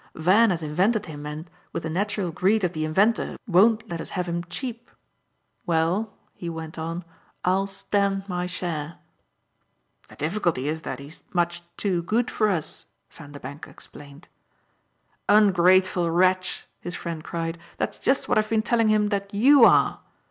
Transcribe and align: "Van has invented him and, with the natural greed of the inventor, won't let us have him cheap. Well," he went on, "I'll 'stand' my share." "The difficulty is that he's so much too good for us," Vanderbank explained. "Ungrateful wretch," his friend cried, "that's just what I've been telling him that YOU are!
"Van 0.15 0.49
has 0.49 0.63
invented 0.63 1.05
him 1.05 1.27
and, 1.27 1.47
with 1.73 1.83
the 1.83 1.89
natural 1.91 2.31
greed 2.31 2.63
of 2.63 2.73
the 2.73 2.83
inventor, 2.85 3.37
won't 3.47 3.87
let 3.87 4.01
us 4.01 4.09
have 4.09 4.27
him 4.27 4.43
cheap. 4.45 4.89
Well," 5.67 6.17
he 6.33 6.49
went 6.49 6.79
on, 6.79 7.03
"I'll 7.45 7.67
'stand' 7.67 8.27
my 8.27 8.47
share." 8.47 8.97
"The 10.07 10.15
difficulty 10.15 10.67
is 10.67 10.81
that 10.81 10.97
he's 10.97 11.17
so 11.17 11.25
much 11.33 11.61
too 11.77 12.01
good 12.01 12.31
for 12.31 12.49
us," 12.49 12.87
Vanderbank 13.11 13.67
explained. 13.67 14.27
"Ungrateful 15.29 16.09
wretch," 16.09 16.65
his 16.79 16.95
friend 16.95 17.23
cried, 17.23 17.59
"that's 17.77 17.99
just 17.99 18.27
what 18.27 18.39
I've 18.39 18.49
been 18.49 18.63
telling 18.63 18.87
him 18.87 19.09
that 19.09 19.31
YOU 19.31 19.65
are! 19.65 19.99